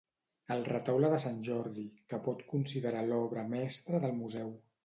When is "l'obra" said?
3.13-3.47